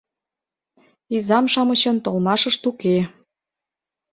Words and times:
Изам-шамычын 1.15 1.97
толмашышт 2.05 2.63
уке. 2.69 2.97